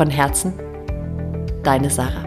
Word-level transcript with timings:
Von 0.00 0.08
Herzen, 0.08 0.54
deine 1.62 1.90
Sarah. 1.90 2.24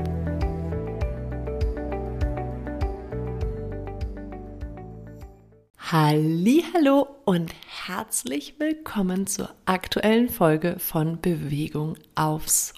Hallo 5.80 7.08
und 7.26 7.52
herzlich 7.88 8.60
willkommen 8.60 9.26
zur 9.26 9.50
aktuellen 9.66 10.30
Folge 10.30 10.76
von 10.78 11.20
Bewegung 11.20 11.96
aufs 12.14 12.76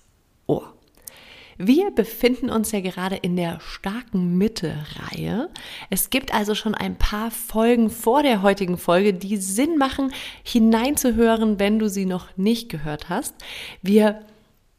Ohr. 0.47 0.73
Wir 1.57 1.91
befinden 1.91 2.49
uns 2.49 2.71
ja 2.71 2.79
gerade 2.79 3.17
in 3.17 3.35
der 3.35 3.59
starken 3.59 4.37
Mitte-Reihe. 4.37 5.49
Es 5.89 6.09
gibt 6.09 6.33
also 6.33 6.55
schon 6.55 6.73
ein 6.73 6.97
paar 6.97 7.31
Folgen 7.31 7.89
vor 7.89 8.23
der 8.23 8.41
heutigen 8.41 8.77
Folge, 8.77 9.13
die 9.13 9.35
Sinn 9.35 9.77
machen, 9.77 10.13
hineinzuhören, 10.43 11.59
wenn 11.59 11.79
du 11.79 11.89
sie 11.89 12.05
noch 12.05 12.37
nicht 12.37 12.69
gehört 12.69 13.09
hast. 13.09 13.35
Wir 13.81 14.21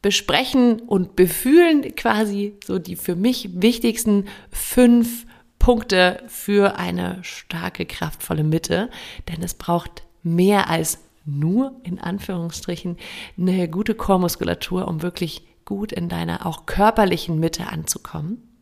besprechen 0.06 0.78
und 0.82 1.16
befühlen 1.16 1.96
quasi 1.96 2.54
so 2.64 2.78
die 2.78 2.94
für 2.94 3.16
mich 3.16 3.60
wichtigsten 3.60 4.26
fünf 4.52 5.26
Punkte 5.58 6.22
für 6.28 6.78
eine 6.78 7.18
starke, 7.22 7.86
kraftvolle 7.86 8.44
Mitte. 8.44 8.88
Denn 9.28 9.42
es 9.42 9.54
braucht 9.54 10.04
mehr 10.22 10.70
als 10.70 11.00
nur 11.24 11.80
in 11.82 11.98
Anführungsstrichen 11.98 12.98
eine 13.36 13.68
gute 13.68 13.96
Chormuskulatur, 13.96 14.86
um 14.86 15.02
wirklich 15.02 15.44
gut 15.64 15.90
in 15.90 16.08
deiner 16.08 16.46
auch 16.46 16.66
körperlichen 16.66 17.40
Mitte 17.40 17.66
anzukommen. 17.66 18.60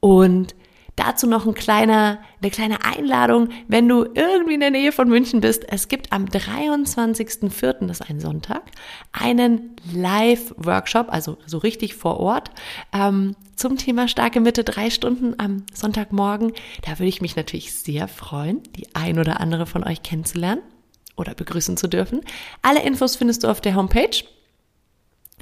Und 0.00 0.54
Dazu 0.96 1.26
noch 1.26 1.46
ein 1.46 1.52
kleiner, 1.52 2.18
eine 2.40 2.50
kleine 2.50 2.84
Einladung, 2.84 3.50
wenn 3.68 3.86
du 3.86 4.06
irgendwie 4.14 4.54
in 4.54 4.60
der 4.60 4.70
Nähe 4.70 4.92
von 4.92 5.08
München 5.08 5.42
bist. 5.42 5.70
Es 5.70 5.88
gibt 5.88 6.10
am 6.10 6.24
23.04., 6.24 7.86
das 7.86 8.00
ist 8.00 8.10
ein 8.10 8.18
Sonntag, 8.18 8.62
einen 9.12 9.76
Live-Workshop, 9.92 11.12
also 11.12 11.36
so 11.44 11.58
richtig 11.58 11.94
vor 11.94 12.18
Ort, 12.18 12.50
ähm, 12.94 13.36
zum 13.56 13.76
Thema 13.76 14.08
starke 14.08 14.40
Mitte, 14.40 14.64
drei 14.64 14.88
Stunden 14.88 15.34
am 15.38 15.64
Sonntagmorgen. 15.72 16.52
Da 16.82 16.92
würde 16.92 17.08
ich 17.08 17.20
mich 17.20 17.36
natürlich 17.36 17.74
sehr 17.74 18.08
freuen, 18.08 18.62
die 18.74 18.88
ein 18.94 19.18
oder 19.18 19.40
andere 19.40 19.66
von 19.66 19.84
euch 19.84 20.02
kennenzulernen 20.02 20.62
oder 21.16 21.34
begrüßen 21.34 21.76
zu 21.76 21.88
dürfen. 21.88 22.22
Alle 22.62 22.82
Infos 22.82 23.16
findest 23.16 23.44
du 23.44 23.48
auf 23.48 23.60
der 23.60 23.74
Homepage. 23.74 24.24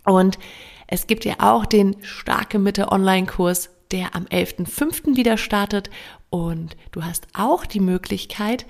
Und 0.04 0.38
es 0.86 1.06
gibt 1.06 1.24
ja 1.24 1.34
auch 1.38 1.64
den 1.64 1.96
Starke 2.02 2.58
Mitte 2.58 2.90
Online-Kurs 2.90 3.70
der 3.94 4.14
am 4.14 4.24
11.05. 4.24 5.16
wieder 5.16 5.38
startet. 5.38 5.88
Und 6.28 6.76
du 6.92 7.04
hast 7.04 7.26
auch 7.32 7.64
die 7.64 7.80
Möglichkeit, 7.80 8.66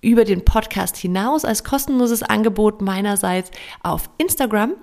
über 0.00 0.24
den 0.24 0.44
Podcast 0.44 0.96
hinaus 0.96 1.44
als 1.44 1.64
kostenloses 1.64 2.22
Angebot 2.22 2.80
meinerseits 2.80 3.50
auf 3.82 4.08
Instagram, 4.18 4.74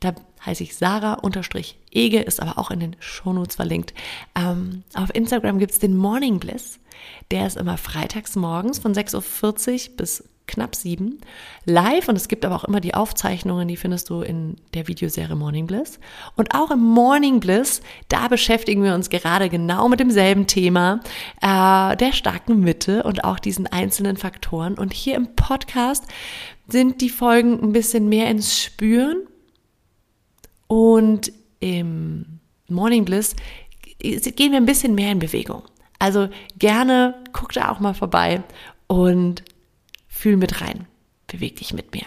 da 0.00 0.14
heiße 0.44 0.62
ich 0.62 0.76
Sarah-Ege, 0.76 2.20
ist 2.20 2.40
aber 2.40 2.58
auch 2.58 2.70
in 2.70 2.80
den 2.80 2.96
Shownotes 3.00 3.56
verlinkt. 3.56 3.94
Ähm, 4.34 4.84
auf 4.94 5.14
Instagram 5.14 5.58
gibt 5.58 5.72
es 5.72 5.78
den 5.78 5.96
Morning 5.96 6.38
Bliss. 6.38 6.78
Der 7.30 7.46
ist 7.46 7.56
immer 7.56 7.78
freitags 7.78 8.36
morgens 8.36 8.78
von 8.78 8.94
6.40 8.94 9.90
Uhr 9.90 9.96
bis 9.96 10.24
knapp 10.46 10.74
sieben, 10.74 11.20
live 11.64 12.08
und 12.08 12.16
es 12.16 12.28
gibt 12.28 12.44
aber 12.44 12.54
auch 12.54 12.64
immer 12.64 12.80
die 12.80 12.94
Aufzeichnungen, 12.94 13.68
die 13.68 13.76
findest 13.76 14.10
du 14.10 14.20
in 14.20 14.56
der 14.74 14.88
Videoserie 14.88 15.34
Morning 15.34 15.66
Bliss. 15.66 15.98
Und 16.36 16.54
auch 16.54 16.70
im 16.70 16.80
Morning 16.80 17.40
Bliss, 17.40 17.80
da 18.08 18.28
beschäftigen 18.28 18.82
wir 18.82 18.94
uns 18.94 19.10
gerade 19.10 19.48
genau 19.48 19.88
mit 19.88 20.00
demselben 20.00 20.46
Thema, 20.46 21.00
äh, 21.40 21.96
der 21.96 22.12
starken 22.12 22.60
Mitte 22.60 23.02
und 23.02 23.24
auch 23.24 23.38
diesen 23.38 23.66
einzelnen 23.66 24.16
Faktoren. 24.16 24.74
Und 24.74 24.92
hier 24.92 25.16
im 25.16 25.34
Podcast 25.34 26.04
sind 26.68 27.00
die 27.00 27.10
Folgen 27.10 27.60
ein 27.60 27.72
bisschen 27.72 28.08
mehr 28.08 28.28
ins 28.30 28.60
Spüren 28.60 29.26
und 30.68 31.32
im 31.60 32.40
Morning 32.68 33.04
Bliss 33.04 33.34
gehen 33.98 34.52
wir 34.52 34.58
ein 34.58 34.66
bisschen 34.66 34.94
mehr 34.94 35.12
in 35.12 35.18
Bewegung. 35.18 35.62
Also 35.98 36.28
gerne 36.58 37.14
guck 37.32 37.52
da 37.52 37.70
auch 37.70 37.80
mal 37.80 37.94
vorbei 37.94 38.42
und 38.86 39.42
Fühl 40.26 40.36
mit 40.36 40.60
rein. 40.60 40.88
Beweg 41.28 41.54
dich 41.54 41.72
mit 41.72 41.94
mir. 41.94 42.02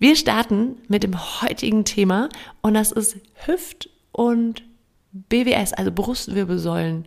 Wir 0.00 0.16
starten 0.16 0.74
mit 0.88 1.04
dem 1.04 1.40
heutigen 1.40 1.84
Thema 1.84 2.28
und 2.62 2.74
das 2.74 2.90
ist 2.90 3.18
Hüft- 3.46 3.88
und 4.10 4.64
BWS, 5.12 5.72
also 5.72 5.92
Brustwirbelsäulen, 5.92 7.06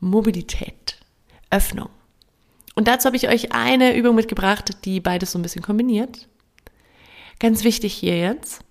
Mobilität, 0.00 0.98
Öffnung. 1.48 1.88
Und 2.74 2.88
dazu 2.88 3.06
habe 3.06 3.16
ich 3.16 3.26
euch 3.26 3.52
eine 3.52 3.96
Übung 3.96 4.14
mitgebracht, 4.14 4.84
die 4.84 5.00
beides 5.00 5.32
so 5.32 5.38
ein 5.38 5.42
bisschen 5.42 5.62
kombiniert. 5.62 6.28
Ganz 7.38 7.64
wichtig 7.64 7.94
hier 7.94 8.18
jetzt. 8.18 8.66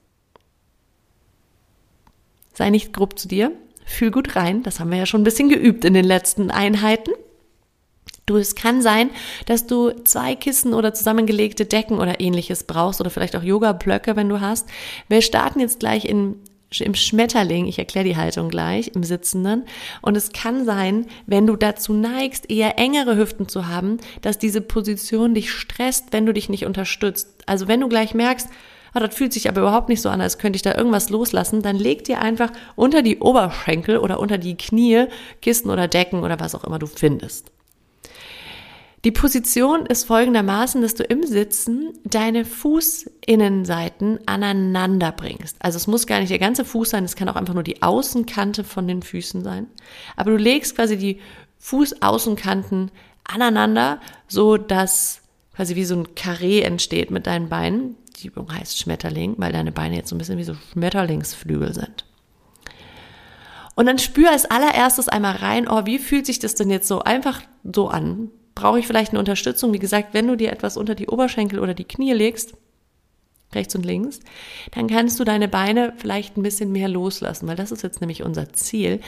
Sei 2.53 2.69
nicht 2.69 2.93
grob 2.93 3.17
zu 3.17 3.27
dir. 3.27 3.51
Fühl 3.83 4.11
gut 4.11 4.35
rein. 4.35 4.61
Das 4.61 4.79
haben 4.79 4.91
wir 4.91 4.99
ja 4.99 5.07
schon 5.07 5.21
ein 5.21 5.25
bisschen 5.25 5.49
geübt 5.49 5.85
in 5.85 5.95
den 5.95 6.05
letzten 6.05 6.51
Einheiten. 6.51 7.13
Du, 8.25 8.37
es 8.37 8.55
kann 8.55 8.81
sein, 8.81 9.11
dass 9.45 9.67
du 9.67 9.91
zwei 10.03 10.35
Kissen 10.35 10.73
oder 10.73 10.95
zusammengelegte 10.95 11.65
Decken 11.65 11.99
oder 11.99 12.19
ähnliches 12.19 12.63
brauchst 12.63 12.99
oder 12.99 13.11
vielleicht 13.11 13.35
auch 13.35 13.43
Yoga-Blöcke, 13.43 14.15
wenn 14.15 14.29
du 14.29 14.41
hast. 14.41 14.67
Wir 15.07 15.21
starten 15.21 15.59
jetzt 15.59 15.79
gleich 15.79 16.05
in 16.05 16.35
im 16.79 16.95
Schmetterling, 16.95 17.67
ich 17.67 17.79
erkläre 17.79 18.05
die 18.05 18.17
Haltung 18.17 18.49
gleich, 18.49 18.91
im 18.95 19.03
Sitzenden. 19.03 19.63
Und 20.01 20.17
es 20.17 20.33
kann 20.33 20.65
sein, 20.65 21.05
wenn 21.25 21.47
du 21.47 21.55
dazu 21.55 21.93
neigst, 21.93 22.49
eher 22.49 22.77
engere 22.77 23.15
Hüften 23.15 23.47
zu 23.47 23.67
haben, 23.67 23.97
dass 24.21 24.39
diese 24.39 24.59
Position 24.61 25.35
dich 25.35 25.51
stresst, 25.51 26.07
wenn 26.11 26.25
du 26.25 26.33
dich 26.33 26.49
nicht 26.49 26.65
unterstützt. 26.65 27.29
Also 27.45 27.67
wenn 27.67 27.79
du 27.79 27.87
gleich 27.87 28.13
merkst, 28.13 28.49
oh, 28.93 28.99
das 28.99 29.15
fühlt 29.15 29.31
sich 29.31 29.47
aber 29.47 29.61
überhaupt 29.61 29.87
nicht 29.87 30.01
so 30.01 30.09
an, 30.09 30.19
als 30.19 30.37
könnte 30.37 30.57
ich 30.57 30.63
da 30.63 30.75
irgendwas 30.75 31.09
loslassen, 31.09 31.61
dann 31.61 31.77
leg 31.77 32.03
dir 32.03 32.19
einfach 32.19 32.51
unter 32.75 33.01
die 33.01 33.19
Oberschenkel 33.19 33.97
oder 33.97 34.19
unter 34.19 34.37
die 34.37 34.57
Knie 34.57 35.05
Kissen 35.41 35.69
oder 35.69 35.87
Decken 35.87 36.23
oder 36.23 36.39
was 36.39 36.55
auch 36.55 36.63
immer 36.63 36.79
du 36.79 36.87
findest. 36.87 37.54
Die 39.05 39.11
Position 39.11 39.85
ist 39.85 40.05
folgendermaßen, 40.05 40.81
dass 40.81 40.95
du 40.95 41.03
im 41.03 41.21
Sitzen 41.21 41.93
deine 42.03 42.43
Fußinnenseiten 42.43 44.17
aneinander 44.25 45.11
bringst. 45.11 45.57
Also 45.59 45.77
es 45.77 45.85
muss 45.85 46.07
gar 46.07 46.21
nicht 46.21 46.31
der 46.31 46.39
ganze 46.39 46.66
Fuß 46.66 46.89
sein, 46.89 47.05
es 47.05 47.16
kann 47.16 47.29
auch 47.29 47.35
einfach 47.35 47.53
nur 47.53 47.61
die 47.61 47.83
Außenkante 47.83 48.63
von 48.63 48.88
den 48.88 49.03
Füßen 49.03 49.43
sein. 49.43 49.67
Aber 50.16 50.31
du 50.31 50.38
legst 50.38 50.75
quasi 50.75 50.97
die 50.97 51.19
Fußaußenkanten 51.59 52.89
aneinander, 53.23 54.01
so 54.27 54.57
dass 54.57 55.22
quasi 55.55 55.75
wie 55.75 55.85
so 55.85 55.97
ein 55.97 56.16
Karree 56.16 56.61
entsteht 56.61 57.11
mit 57.11 57.27
deinen 57.27 57.47
Beinen. 57.47 57.97
Die 58.17 58.27
Übung 58.29 58.51
heißt 58.51 58.79
Schmetterling, 58.79 59.35
weil 59.37 59.53
deine 59.53 59.72
Beine 59.72 59.97
jetzt 59.97 60.09
so 60.09 60.16
ein 60.16 60.17
bisschen 60.17 60.39
wie 60.39 60.43
so 60.43 60.55
Schmetterlingsflügel 60.73 61.75
sind. 61.75 62.05
Und 63.75 63.85
dann 63.85 63.99
spür 63.99 64.31
als 64.31 64.45
allererstes 64.45 65.09
einmal 65.09 65.35
rein, 65.35 65.67
oh, 65.67 65.85
wie 65.85 65.99
fühlt 65.99 66.25
sich 66.25 66.39
das 66.39 66.55
denn 66.55 66.72
jetzt 66.72 66.87
so 66.87 67.01
einfach 67.03 67.41
so 67.63 67.87
an? 67.89 68.31
Brauche 68.55 68.79
ich 68.79 68.88
vielleicht 68.88 69.11
eine 69.11 69.19
Unterstützung. 69.19 69.73
Wie 69.73 69.79
gesagt, 69.79 70.13
wenn 70.13 70.27
du 70.27 70.35
dir 70.35 70.51
etwas 70.51 70.77
unter 70.77 70.95
die 70.95 71.07
Oberschenkel 71.07 71.59
oder 71.59 71.73
die 71.73 71.83
Knie 71.83 72.13
legst, 72.13 72.55
rechts 73.53 73.75
und 73.75 73.85
links, 73.85 74.19
dann 74.72 74.87
kannst 74.87 75.19
du 75.19 75.23
deine 75.23 75.47
Beine 75.47 75.93
vielleicht 75.97 76.35
ein 76.35 76.43
bisschen 76.43 76.72
mehr 76.72 76.90
loslassen, 76.90 77.47
weil 77.47 77.55
das 77.55 77.72
ist 77.72 77.84
jetzt 77.84 78.02
nämlich 78.02 78.23
unser 78.23 78.52
Ziel, 78.53 78.99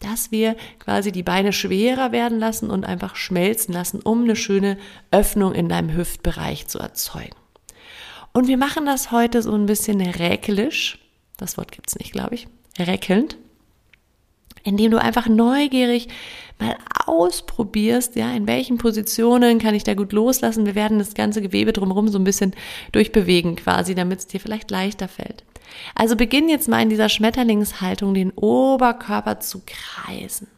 dass 0.00 0.30
wir 0.30 0.56
quasi 0.78 1.12
die 1.12 1.22
Beine 1.22 1.52
schwerer 1.52 2.12
werden 2.12 2.38
lassen 2.38 2.70
und 2.70 2.84
einfach 2.84 3.16
schmelzen 3.16 3.72
lassen, 3.72 4.00
um 4.00 4.24
eine 4.24 4.36
schöne 4.36 4.76
Öffnung 5.10 5.54
in 5.54 5.68
deinem 5.68 5.96
Hüftbereich 5.96 6.68
zu 6.68 6.78
erzeugen. 6.78 7.36
Und 8.32 8.48
wir 8.48 8.58
machen 8.58 8.84
das 8.84 9.12
heute 9.12 9.40
so 9.40 9.52
ein 9.54 9.66
bisschen 9.66 10.00
räkelisch. 10.00 10.98
Das 11.36 11.56
Wort 11.56 11.72
gibt's 11.72 11.96
nicht, 11.96 12.12
glaube 12.12 12.34
ich. 12.34 12.48
Räckelnd 12.78 13.38
indem 14.66 14.90
du 14.90 15.00
einfach 15.00 15.28
neugierig 15.28 16.08
mal 16.58 16.76
ausprobierst, 17.06 18.16
ja, 18.16 18.32
in 18.32 18.46
welchen 18.46 18.78
Positionen 18.78 19.58
kann 19.58 19.74
ich 19.74 19.84
da 19.84 19.94
gut 19.94 20.12
loslassen. 20.12 20.66
Wir 20.66 20.74
werden 20.74 20.98
das 20.98 21.14
ganze 21.14 21.42
Gewebe 21.42 21.72
drumherum 21.72 22.08
so 22.08 22.18
ein 22.18 22.24
bisschen 22.24 22.54
durchbewegen 22.92 23.56
quasi, 23.56 23.94
damit 23.94 24.20
es 24.20 24.26
dir 24.26 24.40
vielleicht 24.40 24.70
leichter 24.70 25.08
fällt. 25.08 25.44
Also 25.94 26.16
beginn 26.16 26.48
jetzt 26.48 26.68
mal 26.68 26.82
in 26.82 26.88
dieser 26.88 27.08
Schmetterlingshaltung 27.08 28.14
den 28.14 28.32
Oberkörper 28.32 29.40
zu 29.40 29.62
kreisen. 29.66 30.48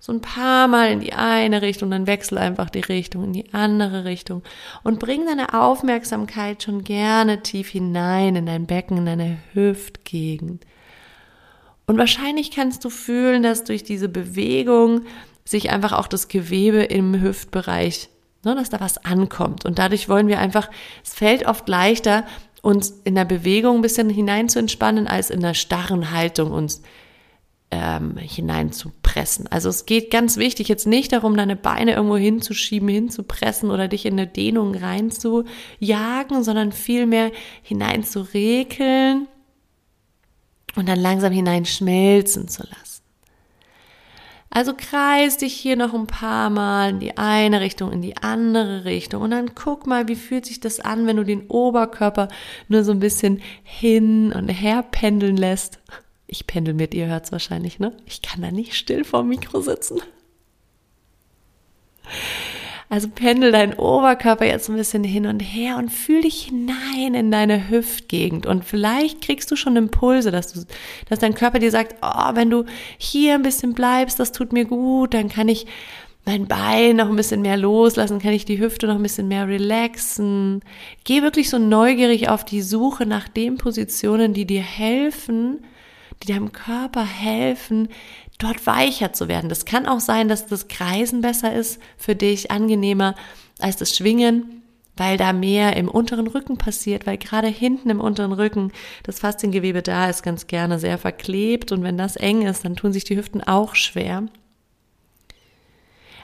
so 0.00 0.12
ein 0.12 0.20
paar 0.20 0.68
Mal 0.68 0.92
in 0.92 1.00
die 1.00 1.12
eine 1.12 1.62
Richtung, 1.62 1.90
dann 1.90 2.06
wechsel 2.06 2.38
einfach 2.38 2.70
die 2.70 2.80
Richtung 2.80 3.24
in 3.24 3.32
die 3.32 3.52
andere 3.52 4.04
Richtung 4.04 4.42
und 4.84 4.98
bring 4.98 5.26
deine 5.26 5.54
Aufmerksamkeit 5.54 6.62
schon 6.62 6.84
gerne 6.84 7.42
tief 7.42 7.70
hinein 7.70 8.36
in 8.36 8.46
dein 8.46 8.66
Becken, 8.66 8.98
in 8.98 9.06
deine 9.06 9.38
Hüftgegend. 9.54 10.64
Und 11.88 11.96
wahrscheinlich 11.96 12.50
kannst 12.50 12.84
du 12.84 12.90
fühlen, 12.90 13.42
dass 13.42 13.64
durch 13.64 13.82
diese 13.82 14.10
Bewegung 14.10 15.06
sich 15.46 15.70
einfach 15.70 15.92
auch 15.92 16.06
das 16.06 16.28
Gewebe 16.28 16.82
im 16.82 17.20
Hüftbereich, 17.20 18.10
ne, 18.44 18.54
dass 18.54 18.68
da 18.68 18.78
was 18.78 19.02
ankommt. 19.06 19.64
Und 19.64 19.78
dadurch 19.78 20.06
wollen 20.06 20.28
wir 20.28 20.38
einfach, 20.38 20.70
es 21.02 21.14
fällt 21.14 21.46
oft 21.46 21.66
leichter, 21.66 22.26
uns 22.60 22.90
in 23.04 23.14
der 23.14 23.24
Bewegung 23.24 23.76
ein 23.76 23.82
bisschen 23.82 24.10
hinein 24.10 24.50
zu 24.50 24.58
entspannen, 24.58 25.06
als 25.06 25.30
in 25.30 25.40
der 25.40 25.54
starren 25.54 26.10
Haltung 26.10 26.50
uns 26.50 26.82
ähm, 27.70 28.18
hineinzupressen. 28.18 29.46
Also 29.46 29.70
es 29.70 29.86
geht 29.86 30.10
ganz 30.10 30.36
wichtig 30.36 30.68
jetzt 30.68 30.86
nicht 30.86 31.14
darum, 31.14 31.38
deine 31.38 31.56
Beine 31.56 31.94
irgendwo 31.94 32.18
hinzuschieben, 32.18 32.88
hinzupressen 32.90 33.70
oder 33.70 33.88
dich 33.88 34.04
in 34.04 34.12
eine 34.12 34.26
Dehnung 34.26 34.74
reinzujagen, 34.74 36.44
sondern 36.44 36.72
vielmehr 36.72 37.32
hineinzurekeln 37.62 39.26
und 40.76 40.88
dann 40.88 41.00
langsam 41.00 41.32
hineinschmelzen 41.32 42.48
zu 42.48 42.62
lassen. 42.62 43.02
Also 44.50 44.72
kreis 44.74 45.36
dich 45.36 45.52
hier 45.52 45.76
noch 45.76 45.92
ein 45.92 46.06
paar 46.06 46.48
Mal 46.48 46.90
in 46.90 47.00
die 47.00 47.18
eine 47.18 47.60
Richtung, 47.60 47.92
in 47.92 48.00
die 48.00 48.16
andere 48.16 48.84
Richtung 48.84 49.22
und 49.22 49.30
dann 49.30 49.54
guck 49.54 49.86
mal, 49.86 50.08
wie 50.08 50.16
fühlt 50.16 50.46
sich 50.46 50.58
das 50.58 50.80
an, 50.80 51.06
wenn 51.06 51.16
du 51.16 51.24
den 51.24 51.46
Oberkörper 51.48 52.28
nur 52.68 52.82
so 52.82 52.92
ein 52.92 53.00
bisschen 53.00 53.42
hin 53.62 54.32
und 54.32 54.48
her 54.48 54.82
pendeln 54.82 55.36
lässt. 55.36 55.78
Ich 56.26 56.46
pendel 56.46 56.74
mit, 56.74 56.94
ihr 56.94 57.06
hört's 57.06 57.30
wahrscheinlich, 57.30 57.78
ne? 57.78 57.92
Ich 58.06 58.22
kann 58.22 58.42
da 58.42 58.50
nicht 58.50 58.74
still 58.74 59.04
vorm 59.04 59.28
Mikro 59.28 59.60
sitzen. 59.60 60.00
Also 62.90 63.08
pendel 63.08 63.52
deinen 63.52 63.74
Oberkörper 63.74 64.46
jetzt 64.46 64.70
ein 64.70 64.76
bisschen 64.76 65.04
hin 65.04 65.26
und 65.26 65.40
her 65.40 65.76
und 65.76 65.90
fühl 65.90 66.22
dich 66.22 66.44
hinein 66.44 67.12
in 67.14 67.30
deine 67.30 67.68
Hüftgegend. 67.68 68.46
Und 68.46 68.64
vielleicht 68.64 69.20
kriegst 69.20 69.50
du 69.50 69.56
schon 69.56 69.76
Impulse, 69.76 70.30
dass 70.30 70.52
du, 70.52 70.60
dass 71.08 71.18
dein 71.18 71.34
Körper 71.34 71.58
dir 71.58 71.70
sagt, 71.70 71.96
oh, 72.00 72.34
wenn 72.34 72.48
du 72.48 72.64
hier 72.96 73.34
ein 73.34 73.42
bisschen 73.42 73.74
bleibst, 73.74 74.18
das 74.18 74.32
tut 74.32 74.54
mir 74.54 74.64
gut, 74.64 75.12
dann 75.12 75.28
kann 75.28 75.48
ich 75.48 75.66
mein 76.24 76.46
Bein 76.46 76.96
noch 76.96 77.08
ein 77.08 77.16
bisschen 77.16 77.42
mehr 77.42 77.56
loslassen, 77.56 78.20
kann 78.20 78.32
ich 78.32 78.44
die 78.44 78.58
Hüfte 78.58 78.86
noch 78.86 78.96
ein 78.96 79.02
bisschen 79.02 79.28
mehr 79.28 79.48
relaxen. 79.48 80.60
Geh 81.04 81.22
wirklich 81.22 81.50
so 81.50 81.58
neugierig 81.58 82.28
auf 82.28 82.44
die 82.44 82.62
Suche 82.62 83.06
nach 83.06 83.28
den 83.28 83.56
Positionen, 83.56 84.34
die 84.34 84.46
dir 84.46 84.62
helfen, 84.62 85.64
die 86.22 86.32
deinem 86.32 86.52
Körper 86.52 87.04
helfen, 87.04 87.88
dort 88.38 88.66
weicher 88.66 89.12
zu 89.12 89.28
werden. 89.28 89.48
Das 89.48 89.64
kann 89.64 89.86
auch 89.86 90.00
sein, 90.00 90.28
dass 90.28 90.46
das 90.46 90.68
Kreisen 90.68 91.20
besser 91.20 91.52
ist 91.52 91.80
für 91.96 92.14
dich, 92.14 92.50
angenehmer 92.50 93.14
als 93.58 93.76
das 93.76 93.96
Schwingen, 93.96 94.62
weil 94.96 95.16
da 95.16 95.32
mehr 95.32 95.76
im 95.76 95.88
unteren 95.88 96.26
Rücken 96.26 96.56
passiert, 96.56 97.06
weil 97.06 97.18
gerade 97.18 97.48
hinten 97.48 97.90
im 97.90 98.00
unteren 98.00 98.32
Rücken 98.32 98.72
das 99.02 99.20
Fasziengewebe 99.20 99.82
da 99.82 100.08
ist 100.08 100.22
ganz 100.22 100.46
gerne 100.46 100.78
sehr 100.78 100.98
verklebt 100.98 101.72
und 101.72 101.82
wenn 101.82 101.98
das 101.98 102.16
eng 102.16 102.42
ist, 102.42 102.64
dann 102.64 102.76
tun 102.76 102.92
sich 102.92 103.04
die 103.04 103.16
Hüften 103.16 103.42
auch 103.42 103.74
schwer. 103.74 104.24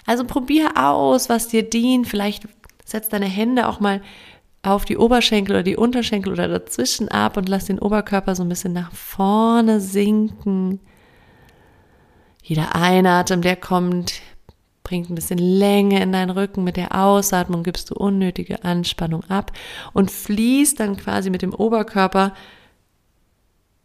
Also 0.07 0.25
probier 0.25 0.73
aus, 0.77 1.29
was 1.29 1.49
dir 1.49 1.63
dient. 1.63 2.07
Vielleicht 2.07 2.47
setz 2.85 3.09
deine 3.09 3.27
Hände 3.27 3.69
auch 3.69 3.81
mal 3.81 4.03
auf 4.63 4.85
die 4.85 4.97
Oberschenkel 4.97 5.57
oder 5.57 5.63
die 5.63 5.77
Unterschenkel 5.77 6.33
oder 6.33 6.49
dazwischen 6.49 7.09
ab 7.09 7.37
und 7.37 7.49
lass 7.49 7.67
den 7.67 7.79
Oberkörper 7.79 8.35
so 8.35 8.43
ein 8.43 8.49
bisschen 8.49 8.73
nach 8.73 8.93
vorne 8.93 9.81
sinken. 9.81 10.81
Jeder 12.45 12.75
Einatmen, 12.75 13.43
der 13.43 13.57
kommt, 13.57 14.21
bringt 14.83 15.11
ein 15.11 15.15
bisschen 15.15 15.39
Länge 15.39 16.03
in 16.03 16.13
deinen 16.13 16.31
Rücken. 16.31 16.63
Mit 16.63 16.77
der 16.77 16.95
Ausatmung 16.95 17.63
gibst 17.63 17.91
du 17.91 17.95
unnötige 17.95 18.65
Anspannung 18.65 19.25
ab 19.25 19.53
und 19.93 20.11
fließt 20.11 20.79
dann 20.79 20.97
quasi 20.97 21.31
mit 21.31 21.43
dem 21.43 21.55
Oberkörper 21.55 22.35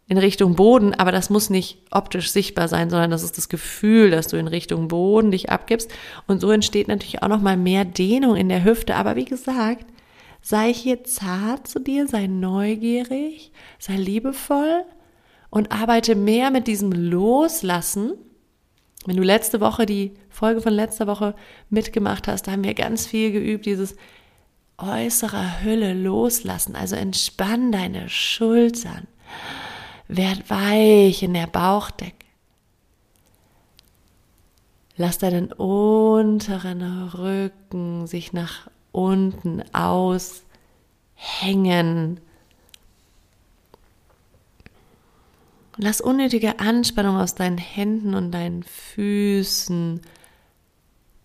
in 0.06 0.18
Richtung 0.18 0.56
Boden, 0.56 0.92
aber 0.94 1.12
das 1.12 1.30
muss 1.30 1.50
nicht 1.50 1.78
optisch 1.90 2.30
sichtbar 2.30 2.68
sein, 2.68 2.90
sondern 2.90 3.10
das 3.12 3.22
ist 3.22 3.38
das 3.38 3.48
Gefühl, 3.48 4.10
dass 4.10 4.26
du 4.26 4.36
in 4.36 4.48
Richtung 4.48 4.88
Boden 4.88 5.30
dich 5.30 5.50
abgibst 5.50 5.90
und 6.26 6.40
so 6.40 6.50
entsteht 6.50 6.88
natürlich 6.88 7.22
auch 7.22 7.28
noch 7.28 7.40
mal 7.40 7.56
mehr 7.56 7.84
Dehnung 7.84 8.34
in 8.34 8.48
der 8.48 8.64
Hüfte, 8.64 8.96
aber 8.96 9.16
wie 9.16 9.24
gesagt, 9.24 9.86
Sei 10.42 10.72
hier 10.72 11.04
zart 11.04 11.68
zu 11.68 11.80
dir, 11.80 12.06
sei 12.06 12.26
neugierig, 12.26 13.52
sei 13.78 13.96
liebevoll 13.96 14.84
und 15.50 15.70
arbeite 15.70 16.14
mehr 16.14 16.50
mit 16.50 16.66
diesem 16.66 16.92
Loslassen. 16.92 18.12
Wenn 19.06 19.16
du 19.16 19.22
letzte 19.22 19.60
Woche 19.60 19.86
die 19.86 20.12
Folge 20.28 20.60
von 20.60 20.72
letzter 20.72 21.06
Woche 21.06 21.34
mitgemacht 21.70 22.28
hast, 22.28 22.46
da 22.46 22.52
haben 22.52 22.64
wir 22.64 22.74
ganz 22.74 23.06
viel 23.06 23.32
geübt, 23.32 23.64
dieses 23.66 23.96
äußere 24.76 25.62
Hülle 25.62 25.94
loslassen. 25.94 26.76
Also 26.76 26.96
entspann 26.96 27.72
deine 27.72 28.08
Schultern. 28.08 29.06
Werd 30.08 30.50
weich 30.50 31.22
in 31.22 31.34
der 31.34 31.46
Bauchdecke. 31.46 32.26
Lass 34.96 35.18
deinen 35.18 35.52
unteren 35.52 36.82
Rücken 37.08 38.06
sich 38.06 38.32
nach 38.34 38.68
unten 38.92 39.62
aushängen. 39.72 40.42
Lass 45.82 46.02
unnötige 46.02 46.58
Anspannung 46.58 47.16
aus 47.16 47.34
deinen 47.34 47.56
Händen 47.56 48.14
und 48.14 48.32
deinen 48.32 48.62
Füßen 48.62 50.02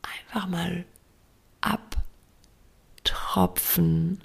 einfach 0.02 0.48
mal 0.48 0.86
abtropfen. 3.04 4.22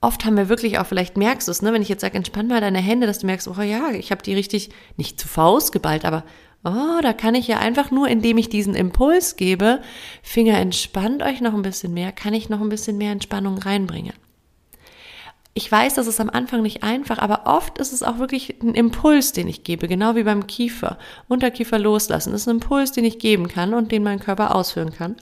Oft 0.00 0.24
haben 0.24 0.36
wir 0.36 0.48
wirklich 0.48 0.78
auch, 0.78 0.86
vielleicht 0.86 1.16
merkst 1.16 1.48
du 1.48 1.52
es, 1.52 1.62
ne, 1.62 1.72
wenn 1.72 1.82
ich 1.82 1.88
jetzt 1.88 2.02
sage, 2.02 2.16
entspann 2.16 2.46
mal 2.46 2.60
deine 2.60 2.78
Hände, 2.78 3.08
dass 3.08 3.18
du 3.18 3.26
merkst, 3.26 3.48
oh 3.48 3.60
ja, 3.60 3.90
ich 3.90 4.12
habe 4.12 4.22
die 4.22 4.34
richtig, 4.34 4.70
nicht 4.96 5.18
zu 5.18 5.26
Faust 5.26 5.72
geballt, 5.72 6.04
aber 6.04 6.22
oh, 6.62 7.00
da 7.02 7.12
kann 7.12 7.34
ich 7.34 7.48
ja 7.48 7.58
einfach 7.58 7.90
nur, 7.90 8.06
indem 8.06 8.38
ich 8.38 8.48
diesen 8.48 8.76
Impuls 8.76 9.34
gebe, 9.34 9.82
Finger 10.22 10.58
entspannt 10.58 11.24
euch 11.24 11.40
noch 11.40 11.54
ein 11.54 11.62
bisschen 11.62 11.92
mehr, 11.92 12.12
kann 12.12 12.34
ich 12.34 12.48
noch 12.48 12.60
ein 12.60 12.68
bisschen 12.68 12.98
mehr 12.98 13.10
Entspannung 13.10 13.58
reinbringen. 13.58 14.12
Ich 15.54 15.70
weiß, 15.70 15.94
das 15.94 16.06
ist 16.06 16.20
am 16.20 16.30
Anfang 16.30 16.62
nicht 16.62 16.82
einfach, 16.84 17.18
aber 17.18 17.46
oft 17.46 17.78
ist 17.78 17.92
es 17.92 18.02
auch 18.04 18.18
wirklich 18.18 18.62
ein 18.62 18.74
Impuls, 18.74 19.32
den 19.32 19.48
ich 19.48 19.64
gebe, 19.64 19.88
genau 19.88 20.14
wie 20.14 20.22
beim 20.22 20.46
Kiefer. 20.46 20.98
Unterkiefer 21.26 21.78
loslassen 21.78 22.32
das 22.32 22.42
ist 22.42 22.48
ein 22.48 22.56
Impuls, 22.56 22.92
den 22.92 23.04
ich 23.04 23.18
geben 23.18 23.48
kann 23.48 23.74
und 23.74 23.90
den 23.90 24.04
mein 24.04 24.20
Körper 24.20 24.54
ausführen 24.54 24.92
kann. 24.92 25.16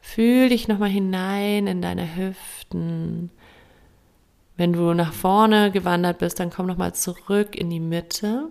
Fühl 0.00 0.48
dich 0.48 0.68
nochmal 0.68 0.90
hinein 0.90 1.66
in 1.66 1.82
deine 1.82 2.16
Hüften. 2.16 3.30
Wenn 4.56 4.72
du 4.72 4.92
nach 4.92 5.12
vorne 5.12 5.70
gewandert 5.70 6.18
bist, 6.18 6.38
dann 6.40 6.50
komm 6.50 6.66
nochmal 6.66 6.94
zurück 6.94 7.56
in 7.56 7.70
die 7.70 7.80
Mitte. 7.80 8.48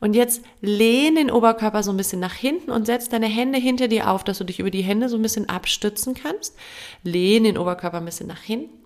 Und 0.00 0.14
jetzt 0.14 0.42
lehn 0.60 1.16
den 1.16 1.30
Oberkörper 1.30 1.82
so 1.82 1.90
ein 1.90 1.96
bisschen 1.96 2.20
nach 2.20 2.34
hinten 2.34 2.70
und 2.70 2.86
setz 2.86 3.08
deine 3.08 3.26
Hände 3.26 3.58
hinter 3.58 3.88
dir 3.88 4.10
auf, 4.10 4.24
dass 4.24 4.38
du 4.38 4.44
dich 4.44 4.60
über 4.60 4.70
die 4.70 4.82
Hände 4.82 5.08
so 5.08 5.16
ein 5.16 5.22
bisschen 5.22 5.48
abstützen 5.48 6.14
kannst. 6.14 6.54
Lehn 7.02 7.44
den 7.44 7.58
Oberkörper 7.58 7.98
ein 7.98 8.04
bisschen 8.04 8.26
nach 8.26 8.42
hinten. 8.42 8.84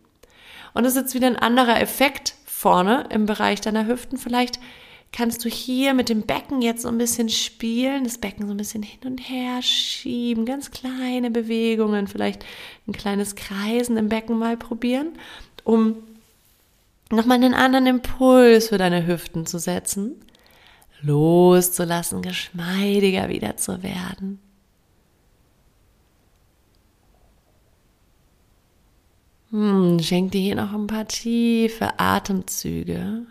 Und 0.72 0.84
das 0.84 0.94
ist 0.94 1.02
jetzt 1.02 1.14
wieder 1.14 1.26
ein 1.26 1.36
anderer 1.36 1.80
Effekt 1.80 2.34
vorne 2.46 3.06
im 3.10 3.26
Bereich 3.26 3.60
deiner 3.60 3.86
Hüften. 3.86 4.18
Vielleicht 4.18 4.60
kannst 5.12 5.44
du 5.44 5.48
hier 5.48 5.94
mit 5.94 6.08
dem 6.08 6.22
Becken 6.22 6.62
jetzt 6.62 6.82
so 6.82 6.88
ein 6.88 6.98
bisschen 6.98 7.28
spielen, 7.28 8.04
das 8.04 8.18
Becken 8.18 8.46
so 8.46 8.54
ein 8.54 8.58
bisschen 8.58 8.82
hin 8.82 9.00
und 9.04 9.18
her 9.18 9.60
schieben, 9.62 10.44
ganz 10.44 10.70
kleine 10.70 11.30
Bewegungen, 11.30 12.06
vielleicht 12.06 12.44
ein 12.86 12.92
kleines 12.92 13.34
Kreisen 13.34 13.96
im 13.96 14.08
Becken 14.08 14.38
mal 14.38 14.56
probieren, 14.56 15.08
um 15.64 15.96
nochmal 17.10 17.38
einen 17.38 17.54
anderen 17.54 17.86
Impuls 17.86 18.68
für 18.68 18.78
deine 18.78 19.06
Hüften 19.06 19.46
zu 19.46 19.58
setzen, 19.58 20.14
loszulassen, 21.02 22.22
geschmeidiger 22.22 23.28
wieder 23.28 23.56
zu 23.56 23.82
werden. 23.82 24.40
Hm, 29.50 29.98
schenk 30.00 30.32
dir 30.32 30.40
hier 30.40 30.54
noch 30.54 30.72
ein 30.72 30.86
paar 30.86 31.08
tiefe 31.08 31.98
Atemzüge. 31.98 33.26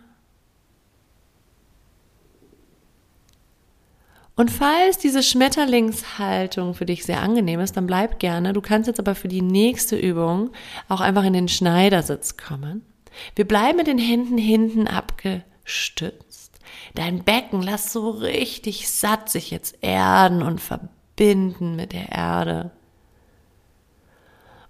Und 4.36 4.52
falls 4.52 4.98
diese 4.98 5.22
Schmetterlingshaltung 5.22 6.74
für 6.74 6.86
dich 6.86 7.04
sehr 7.04 7.22
angenehm 7.22 7.60
ist, 7.60 7.76
dann 7.76 7.88
bleib 7.88 8.20
gerne. 8.20 8.54
Du 8.54 8.62
kannst 8.62 8.88
jetzt 8.88 9.00
aber 9.00 9.14
für 9.14 9.28
die 9.28 9.42
nächste 9.42 9.98
Übung 9.98 10.52
auch 10.88 11.02
einfach 11.02 11.26
in 11.26 11.34
den 11.34 11.50
Schneidersitz 11.50 12.38
kommen. 12.38 12.86
Wir 13.36 13.46
bleiben 13.46 13.78
mit 13.78 13.88
den 13.88 13.98
Händen 13.98 14.38
hinten 14.38 14.88
abgestützt. 14.88 16.29
Dein 16.96 17.24
Becken 17.24 17.62
lass 17.62 17.94
so 17.94 18.10
richtig 18.10 18.90
satt 18.90 19.30
sich 19.30 19.52
jetzt 19.52 19.78
erden 19.82 20.42
und 20.42 20.60
verbinden 20.62 21.76
mit 21.76 21.94
der 21.94 22.10
Erde. 22.10 22.72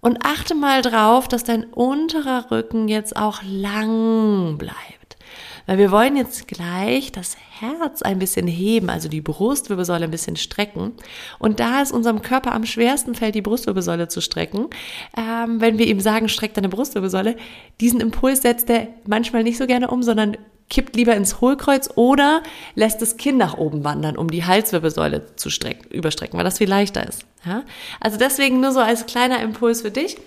Und 0.02 0.26
achte 0.26 0.56
mal 0.56 0.82
drauf, 0.82 1.28
dass 1.28 1.44
dein 1.44 1.66
unterer 1.66 2.52
Rücken 2.52 2.88
jetzt 2.88 3.18
auch 3.18 3.42
lang 3.44 4.58
bleibt. 4.58 5.18
Weil 5.66 5.78
wir 5.78 5.92
wollen 5.92 6.16
jetzt 6.16 6.48
gleich 6.48 7.12
das 7.12 7.38
Herz 7.60 8.02
ein 8.02 8.18
bisschen 8.18 8.48
heben, 8.48 8.90
also 8.90 9.08
die 9.08 9.22
Brustwirbelsäule 9.22 10.06
ein 10.06 10.12
bisschen 10.12 10.36
strecken. 10.36 10.94
Und 11.38 11.60
da 11.60 11.82
es 11.82 11.92
unserem 11.92 12.22
Körper 12.22 12.54
am 12.54 12.66
schwersten 12.66 13.14
fällt, 13.14 13.36
die 13.36 13.42
Brustwirbelsäule 13.42 14.08
zu 14.08 14.22
strecken, 14.22 14.68
ähm, 15.16 15.62
wenn 15.62 15.78
wir 15.78 15.86
ihm 15.86 16.00
sagen, 16.00 16.30
streck 16.30 16.54
deine 16.54 16.70
Brustwirbelsäule, 16.70 17.36
diesen 17.82 18.00
Impuls 18.00 18.42
setzt 18.42 18.70
er 18.70 18.88
manchmal 19.06 19.44
nicht 19.44 19.58
so 19.58 19.68
gerne 19.68 19.90
um, 19.90 20.02
sondern 20.02 20.38
kippt 20.70 20.96
lieber 20.96 21.16
ins 21.16 21.42
Hohlkreuz 21.42 21.90
oder 21.96 22.44
lässt 22.76 23.02
das 23.02 23.18
Kinn 23.18 23.38
nach 23.38 23.58
oben 23.58 23.84
wandern, 23.84 24.18
um 24.18 24.30
die 24.30 24.46
Halswirbelsäule 24.46 25.36
zu 25.36 25.50
strecken, 25.50 25.90
überstrecken, 25.92 26.38
weil 26.38 26.46
das 26.46 26.60
viel 26.60 26.70
leichter 26.70 27.08
ist. 27.08 27.26
Ja? 27.46 27.64
Also 28.00 28.18
deswegen 28.18 28.62
nur 28.62 28.72
so 28.72 28.80
als 28.80 29.06
kleiner 29.06 29.42
Impuls 29.42 29.82
für 29.82 29.92
dich. 29.92 30.18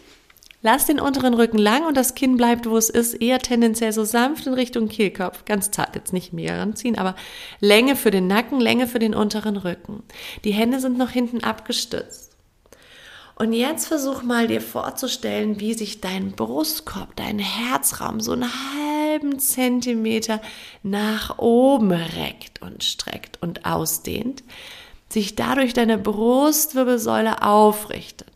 Lass 0.65 0.87
den 0.87 1.01
unteren 1.01 1.35
Rücken 1.35 1.59
lang 1.59 1.85
und 1.87 1.97
das 1.97 2.15
Kinn 2.15 2.37
bleibt, 2.37 2.71
wo 2.71 2.77
es 2.77 2.89
ist, 2.89 3.15
eher 3.15 3.41
tendenziell 3.41 3.93
so 3.93 4.05
sanft 4.05 4.47
in 4.47 4.55
Richtung 4.55 4.89
Kehlkopf. 4.89 5.45
Ganz 5.45 5.73
zart, 5.73 5.97
jetzt 5.97 6.13
nicht 6.13 6.33
mega 6.33 6.57
ranziehen, 6.57 6.97
aber 6.97 7.17
Länge 7.59 7.97
für 7.97 8.13
den 8.13 8.29
Nacken, 8.29 8.61
Länge 8.61 8.87
für 8.87 9.01
den 9.01 9.13
unteren 9.13 9.57
Rücken. 9.57 10.05
Die 10.45 10.53
Hände 10.53 10.79
sind 10.79 10.99
noch 10.99 11.11
hinten 11.11 11.43
abgestützt. 11.43 12.22
Und 13.35 13.53
jetzt 13.53 13.89
versuch 13.89 14.23
mal 14.23 14.47
dir 14.47 14.61
vorzustellen, 14.61 15.59
wie 15.59 15.75
sich 15.75 16.01
dein 16.01 16.33
Brustkorb, 16.33 17.17
dein 17.17 17.39
Herzraum 17.39 18.21
so 18.21 18.33
einen 18.33 18.45
halben 18.45 19.39
Zentimeter 19.39 20.41
nach 20.83 21.39
oben 21.39 21.93
reckt 21.93 22.63
und 22.63 22.85
streckt 22.85 23.43
und 23.43 23.65
ausdehnt, 23.65 24.45
sich 25.09 25.35
dadurch 25.35 25.73
deine 25.73 25.99
Brustwirbelsäule 25.99 27.43
aufrichtet. 27.43 28.33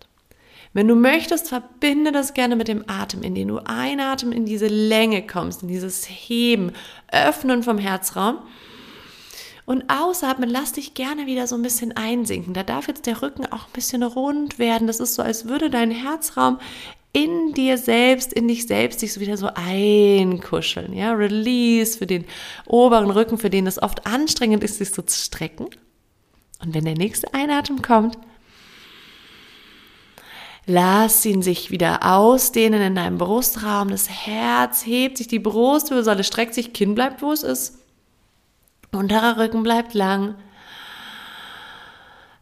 Wenn 0.73 0.89
du 0.89 0.95
möchtest, 0.95 1.49
verbinde 1.49 2.13
das 2.13 2.35
gerne 2.35 2.55
mit 2.55 2.69
dem 2.69 2.85
Atem, 2.87 3.23
indem 3.23 3.49
du 3.49 3.59
einatmen 3.65 4.33
in 4.33 4.45
diese 4.45 4.67
Länge 4.67 5.27
kommst, 5.27 5.63
in 5.63 5.69
dieses 5.69 6.05
Heben, 6.05 6.73
Öffnen 7.11 7.63
vom 7.63 7.79
Herzraum. 7.79 8.39
Und 9.67 9.91
ausatmen, 9.91 10.49
lass 10.49 10.73
dich 10.73 10.95
gerne 10.95 11.27
wieder 11.27 11.49
so 11.49 11.57
ein 11.57 11.63
bisschen 11.63 11.93
einsinken. 11.97 12.55
Da 12.55 12.63
darf 12.63 12.87
jetzt 12.87 13.07
der 13.07 13.21
Rücken 13.21 13.47
auch 13.47 13.67
ein 13.67 13.73
bisschen 13.73 14.05
rund 14.05 14.61
werden. 14.61 14.87
Das 14.87 15.01
ist 15.01 15.15
so, 15.15 15.23
als 15.23 15.49
würde 15.49 15.71
dein 15.71 15.91
Herzraum 15.91 16.61
in 17.13 17.53
dir 17.53 17.77
selbst, 17.77 18.33
in 18.33 18.47
dich 18.47 18.67
selbst 18.67 19.01
sich 19.01 19.13
so 19.13 19.21
wieder 19.21 19.37
so 19.37 19.49
einkuscheln. 19.55 20.93
Ja, 20.93 21.13
Release 21.13 21.99
für 21.99 22.07
den 22.07 22.27
oberen 22.67 23.11
Rücken, 23.11 23.39
für 23.39 23.51
den 23.51 23.67
es 23.67 23.83
oft 23.83 24.07
anstrengend 24.07 24.63
ist, 24.63 24.79
sich 24.79 24.93
so 24.93 25.03
zu 25.03 25.19
strecken. 25.19 25.67
Und 26.63 26.73
wenn 26.73 26.85
der 26.85 26.97
nächste 26.97 27.35
Einatmen 27.35 27.83
kommt, 27.83 28.17
Lass 30.69 31.25
ihn 31.25 31.43
sich 31.43 31.71
wieder 31.71 32.01
ausdehnen 32.03 32.83
in 32.83 32.97
deinem 32.97 33.19
Brustraum. 33.19 33.89
Das 33.89 34.11
Herz 34.11 34.85
hebt 34.85 35.17
sich, 35.17 35.29
die 35.29 35.39
Brustwirbelsäule 35.39 36.25
streckt 36.25 36.55
sich, 36.55 36.73
Kinn 36.73 36.97
bleibt, 36.97 37.23
wo 37.23 37.31
es 37.31 37.45
ist. 37.45 37.79
Unterer 38.97 39.39
Rücken 39.39 39.63
bleibt 39.63 39.95
lang. 39.95 40.35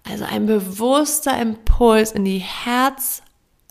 Also 0.08 0.24
ein 0.24 0.46
bewusster 0.46 1.38
Impuls 1.40 2.12
in 2.12 2.24
die 2.24 2.44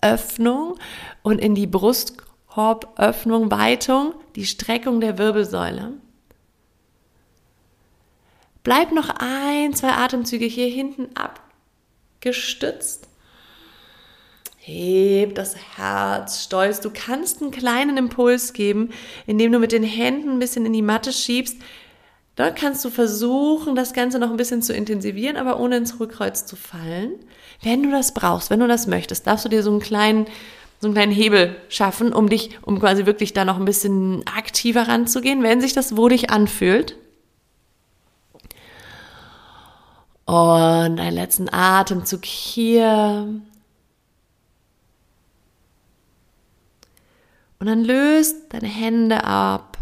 Herzöffnung 0.02 0.78
und 1.22 1.38
in 1.38 1.54
die 1.54 1.66
Brustkorböffnung, 1.66 3.50
Weitung, 3.50 4.14
die 4.34 4.46
Streckung 4.46 5.00
der 5.00 5.18
Wirbelsäule. 5.18 5.92
Bleib 8.64 8.92
noch 8.92 9.10
ein, 9.18 9.74
zwei 9.74 9.92
Atemzüge 9.92 10.46
hier 10.46 10.68
hinten 10.68 11.08
abgestützt. 11.14 13.08
Heb 14.56 15.34
das 15.34 15.54
Herz 15.76 16.42
stolz. 16.42 16.80
Du 16.80 16.88
kannst 16.90 17.42
einen 17.42 17.50
kleinen 17.50 17.98
Impuls 17.98 18.54
geben, 18.54 18.94
indem 19.26 19.52
du 19.52 19.58
mit 19.58 19.72
den 19.72 19.82
Händen 19.82 20.30
ein 20.30 20.38
bisschen 20.38 20.64
in 20.64 20.72
die 20.72 20.80
Matte 20.80 21.12
schiebst. 21.12 21.58
Dort 22.36 22.56
kannst 22.56 22.84
du 22.84 22.90
versuchen, 22.90 23.76
das 23.76 23.92
Ganze 23.92 24.18
noch 24.18 24.30
ein 24.30 24.36
bisschen 24.36 24.60
zu 24.60 24.72
intensivieren, 24.72 25.36
aber 25.36 25.60
ohne 25.60 25.76
ins 25.76 26.00
Rückkreuz 26.00 26.46
zu 26.46 26.56
fallen. 26.56 27.12
Wenn 27.62 27.84
du 27.84 27.90
das 27.90 28.12
brauchst, 28.12 28.50
wenn 28.50 28.60
du 28.60 28.66
das 28.66 28.88
möchtest, 28.88 29.26
darfst 29.26 29.44
du 29.44 29.48
dir 29.48 29.62
so 29.62 29.70
einen 29.70 29.80
kleinen, 29.80 30.26
so 30.80 30.88
einen 30.88 30.94
kleinen 30.94 31.12
Hebel 31.12 31.54
schaffen, 31.68 32.12
um 32.12 32.28
dich, 32.28 32.58
um 32.62 32.80
quasi 32.80 33.06
wirklich 33.06 33.34
da 33.34 33.44
noch 33.44 33.58
ein 33.58 33.64
bisschen 33.64 34.26
aktiver 34.26 34.88
ranzugehen, 34.88 35.44
wenn 35.44 35.60
sich 35.60 35.74
das 35.74 35.96
wohlig 35.96 36.30
anfühlt. 36.30 36.96
Und 40.26 40.98
einen 40.98 41.14
letzten 41.14 41.52
Atemzug 41.52 42.24
hier. 42.24 43.28
Und 47.60 47.66
dann 47.66 47.84
löst 47.84 48.52
deine 48.52 48.66
Hände 48.66 49.22
ab. 49.22 49.73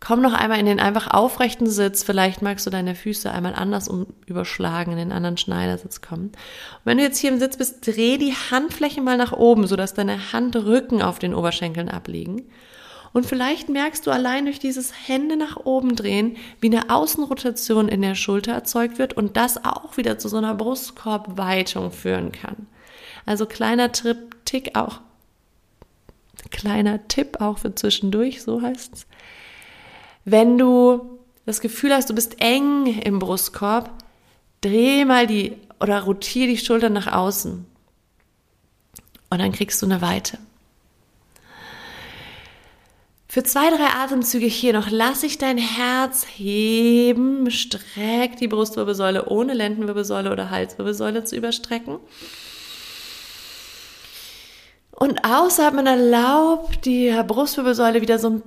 Komm 0.00 0.22
noch 0.22 0.32
einmal 0.32 0.60
in 0.60 0.66
den 0.66 0.78
einfach 0.78 1.08
aufrechten 1.08 1.66
Sitz. 1.66 2.04
Vielleicht 2.04 2.40
magst 2.40 2.64
du 2.66 2.70
deine 2.70 2.94
Füße 2.94 3.30
einmal 3.30 3.54
anders 3.54 3.88
um 3.88 4.06
überschlagen, 4.26 4.92
in 4.92 4.98
den 4.98 5.12
anderen 5.12 5.36
Schneidersitz 5.36 6.00
kommen. 6.00 6.26
Und 6.28 6.84
wenn 6.84 6.98
du 6.98 7.04
jetzt 7.04 7.18
hier 7.18 7.30
im 7.30 7.40
Sitz 7.40 7.56
bist, 7.56 7.86
dreh 7.86 8.16
die 8.16 8.34
Handfläche 8.50 9.00
mal 9.00 9.16
nach 9.16 9.32
oben, 9.32 9.66
sodass 9.66 9.94
deine 9.94 10.32
Handrücken 10.32 11.02
auf 11.02 11.18
den 11.18 11.34
Oberschenkeln 11.34 11.88
abliegen. 11.88 12.42
Und 13.12 13.26
vielleicht 13.26 13.68
merkst 13.68 14.06
du 14.06 14.10
allein 14.10 14.44
durch 14.44 14.60
dieses 14.60 14.92
Hände 15.08 15.36
nach 15.36 15.56
oben 15.56 15.96
drehen, 15.96 16.36
wie 16.60 16.68
eine 16.68 16.90
Außenrotation 16.90 17.88
in 17.88 18.02
der 18.02 18.14
Schulter 18.14 18.52
erzeugt 18.52 18.98
wird 18.98 19.14
und 19.14 19.36
das 19.36 19.64
auch 19.64 19.96
wieder 19.96 20.18
zu 20.18 20.28
so 20.28 20.36
einer 20.36 20.54
Brustkorbweitung 20.54 21.90
führen 21.90 22.32
kann. 22.32 22.66
Also 23.26 23.46
kleiner 23.46 23.92
Trip, 23.92 24.36
Tick 24.44 24.76
auch 24.76 25.00
Kleiner 26.50 27.06
Tipp 27.08 27.40
auch 27.40 27.58
für 27.58 27.74
zwischendurch, 27.74 28.42
so 28.42 28.62
heißt's. 28.62 29.06
Wenn 30.24 30.58
du 30.58 31.18
das 31.46 31.60
Gefühl 31.60 31.94
hast, 31.94 32.10
du 32.10 32.14
bist 32.14 32.40
eng 32.40 32.86
im 32.86 33.18
Brustkorb, 33.18 33.90
dreh 34.60 35.04
mal 35.04 35.26
die 35.26 35.56
oder 35.80 36.00
rotiere 36.00 36.48
die 36.48 36.58
Schultern 36.58 36.92
nach 36.92 37.12
außen. 37.12 37.64
Und 39.30 39.38
dann 39.38 39.52
kriegst 39.52 39.80
du 39.80 39.86
eine 39.86 40.00
Weite. 40.02 40.38
Für 43.30 43.42
zwei, 43.42 43.68
drei 43.68 43.88
Atemzüge 43.94 44.46
hier 44.46 44.72
noch 44.72 44.88
lass 44.90 45.22
ich 45.22 45.36
dein 45.36 45.58
Herz 45.58 46.26
heben, 46.36 47.50
streck 47.50 48.36
die 48.38 48.48
Brustwirbelsäule 48.48 49.26
ohne 49.26 49.52
Lendenwirbelsäule 49.52 50.32
oder 50.32 50.48
Halswirbelsäule 50.48 51.24
zu 51.24 51.36
überstrecken. 51.36 51.98
Und 54.92 55.24
ausatmen 55.24 55.86
erlaubt 55.86 56.86
die 56.86 57.14
Brustwirbelsäule 57.26 58.00
wieder 58.00 58.18
so 58.18 58.42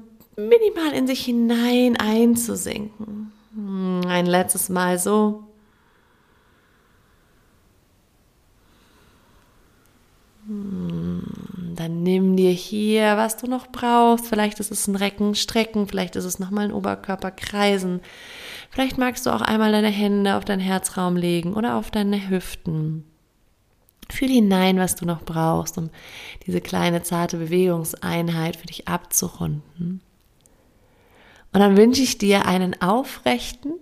minimal 0.49 0.93
in 0.93 1.07
sich 1.07 1.25
hinein 1.25 1.97
einzusinken. 1.97 3.31
Hm, 3.53 4.01
ein 4.07 4.25
letztes 4.25 4.69
Mal 4.69 4.99
so. 4.99 5.43
Hm, 10.47 11.23
dann 11.75 12.03
nimm 12.03 12.35
dir 12.35 12.51
hier, 12.51 13.17
was 13.17 13.37
du 13.37 13.47
noch 13.47 13.67
brauchst. 13.67 14.27
Vielleicht 14.27 14.59
ist 14.59 14.71
es 14.71 14.87
ein 14.87 14.95
Recken, 14.95 15.35
Strecken, 15.35 15.87
vielleicht 15.87 16.15
ist 16.15 16.25
es 16.25 16.39
nochmal 16.39 16.65
ein 16.65 16.73
Oberkörper 16.73 17.31
kreisen. 17.31 18.01
Vielleicht 18.69 18.97
magst 18.97 19.25
du 19.25 19.29
auch 19.31 19.41
einmal 19.41 19.71
deine 19.71 19.89
Hände 19.89 20.35
auf 20.35 20.45
deinen 20.45 20.61
Herzraum 20.61 21.15
legen 21.17 21.53
oder 21.53 21.75
auf 21.75 21.91
deine 21.91 22.29
Hüften. 22.29 23.05
Fühl 24.09 24.29
hinein, 24.29 24.77
was 24.77 24.95
du 24.95 25.05
noch 25.05 25.23
brauchst, 25.23 25.77
um 25.77 25.89
diese 26.45 26.61
kleine 26.61 27.01
zarte 27.01 27.37
Bewegungseinheit 27.37 28.55
für 28.57 28.67
dich 28.67 28.87
abzurunden. 28.87 30.01
Und 31.53 31.59
dann 31.59 31.77
wünsche 31.77 32.01
ich 32.01 32.17
dir 32.17 32.45
einen 32.45 32.81
aufrechten, 32.81 33.73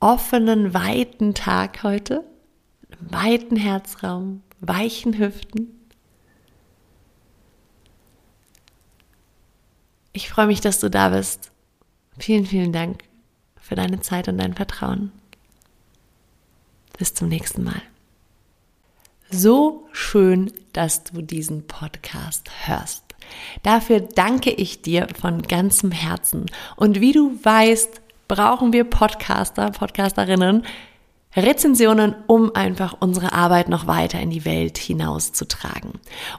offenen, 0.00 0.74
weiten 0.74 1.34
Tag 1.34 1.82
heute, 1.82 2.24
weiten 3.00 3.56
Herzraum, 3.56 4.42
weichen 4.60 5.18
Hüften. 5.18 5.88
Ich 10.12 10.30
freue 10.30 10.46
mich, 10.46 10.60
dass 10.60 10.80
du 10.80 10.88
da 10.88 11.10
bist. 11.10 11.52
Vielen, 12.18 12.46
vielen 12.46 12.72
Dank 12.72 13.04
für 13.60 13.74
deine 13.74 14.00
Zeit 14.00 14.28
und 14.28 14.38
dein 14.38 14.54
Vertrauen. 14.54 15.12
Bis 16.98 17.12
zum 17.14 17.28
nächsten 17.28 17.62
Mal. 17.62 17.82
So 19.30 19.86
schön, 19.92 20.52
dass 20.72 21.04
du 21.04 21.20
diesen 21.20 21.66
Podcast 21.66 22.48
hörst. 22.66 23.05
Dafür 23.62 24.00
danke 24.00 24.50
ich 24.50 24.82
dir 24.82 25.06
von 25.20 25.42
ganzem 25.42 25.90
Herzen. 25.90 26.46
Und 26.76 27.00
wie 27.00 27.12
du 27.12 27.38
weißt, 27.42 28.00
brauchen 28.28 28.72
wir 28.72 28.84
Podcaster, 28.84 29.70
Podcasterinnen 29.70 30.64
Rezensionen, 31.36 32.14
um 32.26 32.54
einfach 32.54 32.96
unsere 33.00 33.32
Arbeit 33.32 33.68
noch 33.68 33.86
weiter 33.86 34.18
in 34.20 34.30
die 34.30 34.44
Welt 34.46 34.78
hinauszutragen. 34.78 35.92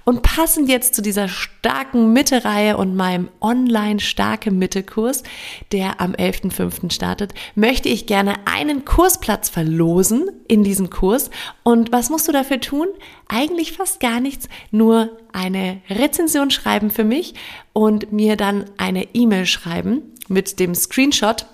Und 0.04 0.24
passend 0.24 0.70
jetzt 0.70 0.96
zu 0.96 1.02
dieser 1.02 1.28
starken 1.28 2.14
Mitte-Reihe 2.14 2.78
und 2.78 2.96
meinem 2.96 3.30
online 3.40 4.00
starke 4.00 4.50
Mitte-Kurs, 4.50 5.24
der 5.72 6.02
am 6.02 6.14
11.05. 6.14 6.92
startet, 6.92 7.34
möchte 7.54 7.90
ich 7.90 8.08
gerne 8.08 8.36
einen 8.46 8.86
Kursplatz 8.86 9.50
verlosen 9.50 10.30
in 10.48 10.64
diesem 10.64 10.90
Kurs. 10.90 11.30
Und 11.64 11.92
was 11.92 12.10
musst 12.10 12.28
du 12.28 12.32
dafür 12.32 12.60
tun? 12.60 12.88
Eigentlich 13.28 13.74
fast 13.74 14.00
gar 14.00 14.20
nichts, 14.20 14.50
nur 14.72 15.18
eine 15.32 15.82
Rezension 15.90 16.50
schreiben 16.50 16.90
für 16.90 17.04
mich 17.04 17.36
und 17.74 18.12
mir 18.12 18.36
dann 18.36 18.66
eine 18.78 19.14
E-Mail 19.14 19.46
schreiben 19.46 20.02
mit 20.28 20.60
dem 20.60 20.74
Screenshot 20.74 21.46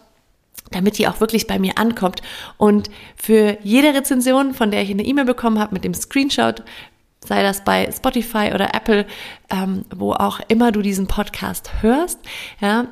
damit 0.74 0.98
die 0.98 1.08
auch 1.08 1.20
wirklich 1.20 1.48
bei 1.48 1.60
mir 1.60 1.78
ankommt. 1.78 2.22
Und 2.58 2.90
für 3.16 3.58
jede 3.64 3.94
Rezension, 3.94 4.54
von 4.54 4.72
der 4.72 4.82
ich 4.82 4.92
eine 4.92 5.06
E-Mail 5.06 5.26
bekommen 5.26 5.60
habe 5.60 5.74
mit 5.74 5.84
dem 5.84 5.94
Screenshot, 5.94 6.64
sei 7.26 7.42
das 7.42 7.64
bei 7.64 7.90
Spotify 7.92 8.52
oder 8.54 8.74
Apple, 8.74 9.06
ähm, 9.50 9.86
wo 9.96 10.14
auch 10.14 10.40
immer 10.48 10.72
du 10.72 10.82
diesen 10.82 11.08
Podcast 11.08 11.72
hörst, 11.82 12.20
ja. 12.60 12.88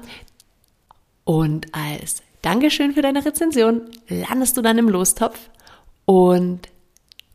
Und 1.24 1.68
als 1.74 2.24
Dankeschön 2.42 2.94
für 2.94 3.02
deine 3.02 3.24
Rezension 3.24 3.82
landest 4.08 4.58
du 4.58 4.62
dann 4.62 4.78
im 4.78 4.90
Lostopf 4.90 5.38
und 6.06 6.68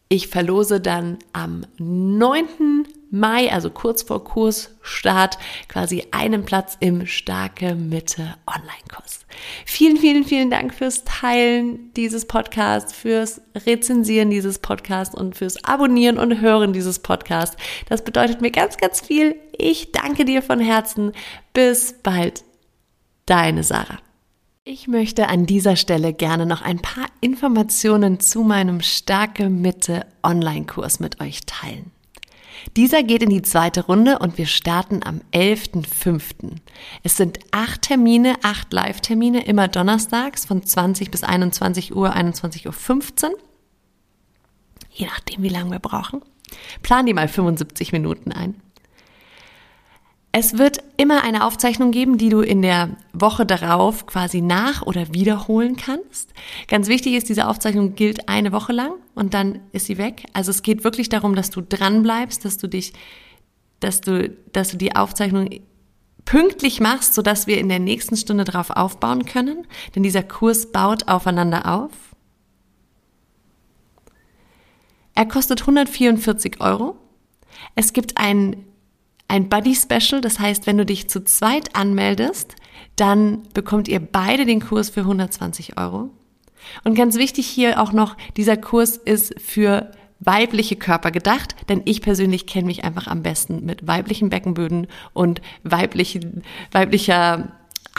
ich 0.09 0.29
verlose 0.29 0.81
dann 0.81 1.19
am 1.33 1.65
9. 1.79 2.87
Mai, 3.11 3.53
also 3.53 3.71
kurz 3.71 4.03
vor 4.03 4.25
Kursstart, 4.25 5.39
quasi 5.69 6.07
einen 6.11 6.45
Platz 6.45 6.77
im 6.81 7.07
Starke 7.07 7.75
Mitte 7.75 8.35
Online-Kurs. 8.47 9.27
Vielen, 9.65 9.97
vielen, 9.97 10.25
vielen 10.25 10.51
Dank 10.51 10.75
fürs 10.75 11.05
Teilen 11.05 11.93
dieses 11.95 12.27
Podcasts, 12.27 12.93
fürs 12.93 13.41
Rezensieren 13.55 14.31
dieses 14.31 14.59
Podcasts 14.59 15.15
und 15.15 15.37
fürs 15.37 15.63
Abonnieren 15.65 16.19
und 16.19 16.41
Hören 16.41 16.73
dieses 16.73 16.99
Podcasts. 16.99 17.57
Das 17.89 18.03
bedeutet 18.03 18.41
mir 18.41 18.51
ganz, 18.51 18.77
ganz 18.77 19.01
viel. 19.01 19.37
Ich 19.57 19.93
danke 19.93 20.25
dir 20.25 20.43
von 20.43 20.59
Herzen. 20.59 21.13
Bis 21.53 21.95
bald. 22.03 22.45
Deine 23.27 23.63
Sarah. 23.63 23.99
Ich 24.65 24.89
möchte 24.89 25.29
an 25.29 25.47
dieser 25.47 25.77
Stelle 25.77 26.13
gerne 26.13 26.45
noch 26.45 26.61
ein 26.61 26.81
paar 26.81 27.07
Informationen 27.21 28.19
zu 28.19 28.43
meinem 28.43 28.81
Starke 28.81 29.49
Mitte 29.49 30.07
Online-Kurs 30.25 30.99
mit 30.99 31.21
euch 31.21 31.47
teilen. 31.47 31.93
Dieser 32.77 33.03
geht 33.03 33.23
in 33.23 33.31
die 33.31 33.41
zweite 33.41 33.87
Runde 33.87 34.19
und 34.19 34.37
wir 34.37 34.45
starten 34.45 35.01
am 35.03 35.23
11.05. 35.33 36.57
Es 37.03 37.17
sind 37.17 37.39
acht 37.51 37.83
Termine, 37.83 38.35
acht 38.43 38.71
Live-Termine, 38.71 39.47
immer 39.47 39.67
donnerstags 39.67 40.45
von 40.45 40.63
20 40.63 41.11
bis 41.11 41.25
21 41.25 41.97
Uhr, 41.97 42.15
21.15 42.15 43.25
Uhr. 43.25 43.39
Je 44.91 45.07
nachdem, 45.07 45.43
wie 45.43 45.49
lange 45.49 45.71
wir 45.71 45.79
brauchen. 45.79 46.21
Plan 46.83 47.07
die 47.07 47.15
mal 47.15 47.29
75 47.29 47.93
Minuten 47.93 48.31
ein. 48.31 48.61
Es 50.39 50.59
wird 50.59 50.85
immer 50.99 51.25
eine 51.25 51.47
Aufzeichnung 51.47 51.93
geben, 51.93 52.19
die 52.19 52.29
du 52.29 52.43
in 52.43 52.61
der 52.61 52.91
Woche 53.15 53.47
darauf 53.47 54.05
quasi 54.05 54.43
nach- 54.43 54.83
oder 54.83 55.15
wiederholen 55.15 55.77
kannst. 55.77 56.35
Ganz 56.69 56.89
wichtig 56.89 57.15
ist, 57.15 57.31
diese 57.31 57.49
Aufzeichnung 57.49 57.95
gilt 57.95 58.29
eine 58.29 58.53
Woche 58.53 58.75
lang 58.75 58.93
und 59.15 59.33
dann 59.33 59.61
ist 59.73 59.87
sie 59.87 59.97
weg. 59.97 60.27
Also 60.35 60.51
es 60.51 60.61
geht 60.61 60.85
wirklich 60.85 61.09
darum, 61.09 61.35
dass 61.35 61.49
du 61.49 61.63
dran 61.63 62.03
bleibst, 62.03 62.45
dass 62.45 62.59
du 62.59 62.69
dich, 62.69 62.93
dass 63.81 64.03
du, 64.03 64.29
dass 64.53 64.69
du 64.69 64.77
die 64.77 64.95
Aufzeichnung 64.95 65.49
pünktlich 66.27 66.81
machst, 66.81 67.15
sodass 67.15 67.47
wir 67.47 67.57
in 67.57 67.71
der 67.71 67.79
nächsten 67.79 68.19
Stunde 68.19 68.45
darauf 68.45 68.69
aufbauen 68.69 69.25
können. 69.25 69.67
Denn 69.95 70.03
dieser 70.03 70.23
Kurs 70.23 70.71
baut 70.71 71.09
aufeinander 71.09 71.65
auf. 71.65 71.93
Er 75.15 75.25
kostet 75.25 75.63
144 75.63 76.61
Euro. 76.61 76.99
Es 77.75 77.95
gibt 77.95 78.19
ein 78.19 78.67
ein 79.29 79.49
Buddy 79.49 79.75
Special. 79.75 80.21
Das 80.21 80.39
heißt, 80.39 80.67
wenn 80.67 80.79
du 80.79 80.87
dich 80.87 81.09
zu 81.09 81.25
zweit 81.25 81.75
anmeldest, 81.75 82.55
dann 82.97 83.43
bekommt 83.55 83.89
ihr 83.89 84.01
beide 84.01 84.47
den 84.47 84.61
Kurs 84.61 84.91
für 84.91 85.01
120 85.01 85.79
Euro. 85.79 86.11
Und 86.85 86.95
ganz 86.95 87.17
wichtig 87.17 87.47
hier 87.47 87.81
auch 87.81 87.93
noch, 87.93 88.17
dieser 88.37 88.57
Kurs 88.57 88.97
ist 88.97 89.41
für 89.41 89.93
weibliche 90.19 90.77
Körper 90.77 91.11
gedacht, 91.11 91.55
denn 91.69 91.83
ich 91.85 92.01
persönlich 92.01 92.47
kenne 92.47 92.67
mich 92.67 92.85
einfach 92.85 93.07
am 93.07 93.23
besten 93.23 93.65
mit 93.65 93.87
weiblichen 93.87 94.31
Beckenböden 94.31 94.87
und 95.13 95.43
weiblichen, 95.63 96.43
weiblicher 96.73 97.53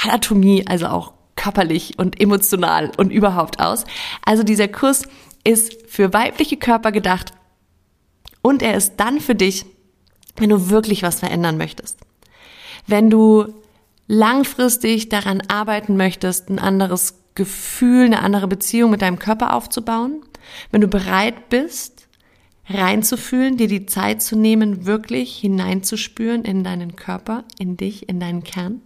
Anatomie, 0.03 0.65
also 0.67 0.87
auch 0.87 1.13
körperlich 1.35 1.99
und 1.99 2.19
emotional 2.19 2.91
und 2.97 3.11
überhaupt 3.11 3.59
aus. 3.59 3.85
Also 4.25 4.43
dieser 4.43 4.67
Kurs 4.67 5.03
ist 5.43 5.89
für 5.89 6.11
weibliche 6.13 6.57
Körper 6.57 6.91
gedacht 6.91 7.31
und 8.41 8.63
er 8.63 8.75
ist 8.75 8.95
dann 8.97 9.19
für 9.19 9.35
dich, 9.35 9.65
wenn 10.37 10.49
du 10.49 10.69
wirklich 10.69 11.03
was 11.03 11.19
verändern 11.19 11.57
möchtest. 11.57 11.99
Wenn 12.85 13.09
du 13.09 13.53
langfristig 14.07 15.09
daran 15.09 15.41
arbeiten 15.47 15.97
möchtest, 15.97 16.49
ein 16.49 16.59
anderes 16.59 17.15
Gefühl, 17.35 18.05
eine 18.05 18.21
andere 18.21 18.47
Beziehung 18.47 18.91
mit 18.91 19.01
deinem 19.01 19.19
Körper 19.19 19.53
aufzubauen, 19.53 20.21
wenn 20.71 20.81
du 20.81 20.87
bereit 20.87 21.49
bist, 21.49 22.07
reinzufühlen, 22.69 23.57
dir 23.57 23.67
die 23.67 23.85
Zeit 23.85 24.21
zu 24.21 24.35
nehmen, 24.35 24.85
wirklich 24.85 25.37
hineinzuspüren 25.37 26.43
in 26.43 26.63
deinen 26.63 26.95
Körper, 26.95 27.43
in 27.59 27.77
dich, 27.77 28.09
in 28.09 28.19
deinen 28.19 28.43
Kern. 28.43 28.81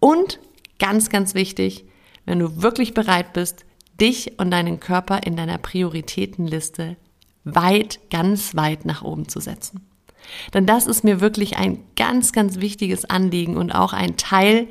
Und 0.00 0.38
ganz, 0.78 1.08
ganz 1.10 1.34
wichtig, 1.34 1.84
wenn 2.24 2.38
du 2.38 2.62
wirklich 2.62 2.94
bereit 2.94 3.32
bist, 3.32 3.64
dich 4.00 4.38
und 4.38 4.50
deinen 4.50 4.80
Körper 4.80 5.20
in 5.24 5.36
deiner 5.36 5.58
Prioritätenliste 5.58 6.96
weit, 7.44 8.00
ganz 8.10 8.54
weit 8.54 8.84
nach 8.84 9.02
oben 9.02 9.28
zu 9.28 9.40
setzen. 9.40 9.86
Denn 10.54 10.66
das 10.66 10.86
ist 10.86 11.04
mir 11.04 11.20
wirklich 11.20 11.56
ein 11.56 11.84
ganz, 11.96 12.32
ganz 12.32 12.60
wichtiges 12.60 13.04
Anliegen 13.04 13.56
und 13.56 13.72
auch 13.72 13.92
ein 13.92 14.16
Teil 14.16 14.68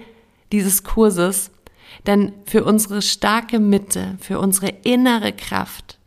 dieses 0.51 0.83
Kurses. 0.83 1.51
Denn 2.05 2.33
für 2.45 2.63
unsere 2.63 3.01
starke 3.01 3.59
Mitte, 3.59 4.17
für 4.19 4.39
unsere 4.39 4.69
innere 4.83 5.33
Kraft 5.33 5.97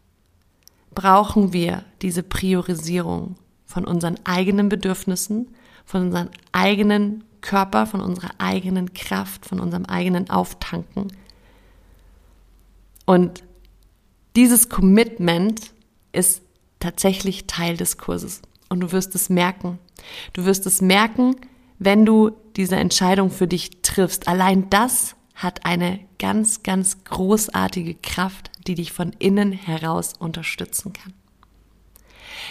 brauchen 0.94 1.53
wir 1.53 1.85
diese 2.03 2.22
Priorisierung 2.22 3.37
von 3.64 3.85
unseren 3.85 4.16
eigenen 4.24 4.68
Bedürfnissen, 4.68 5.55
von 5.85 6.07
unserem 6.07 6.29
eigenen 6.53 7.24
Körper, 7.40 7.87
von 7.87 8.00
unserer 8.00 8.31
eigenen 8.38 8.92
Kraft, 8.94 9.46
von 9.46 9.61
unserem 9.61 9.87
eigenen 9.87 10.29
Auftanken. 10.31 11.09
Und 13.07 13.42
dieses 14.37 14.68
Commitment 14.68 15.72
ist 16.12 16.42
tatsächlich 16.79 17.46
Teil 17.46 17.76
des 17.76 17.98
Kurses 17.98 18.42
und 18.70 18.80
du 18.80 18.92
wirst 18.92 19.14
es 19.14 19.28
merken. 19.28 19.78
Du 20.33 20.46
wirst 20.46 20.64
es 20.64 20.80
merken, 20.80 21.37
wenn 21.78 22.06
du 22.06 22.30
diese 22.56 22.76
Entscheidung 22.76 23.30
für 23.30 23.46
dich 23.46 23.83
triffst. 23.83 24.28
Allein 24.28 24.70
das 24.70 25.16
hat 25.35 25.66
eine 25.66 26.00
ganz, 26.18 26.62
ganz 26.62 27.04
großartige 27.04 27.94
Kraft, 27.94 28.50
die 28.66 28.74
dich 28.74 28.92
von 28.92 29.12
innen 29.18 29.52
heraus 29.52 30.14
unterstützen 30.18 30.92
kann. 30.92 31.12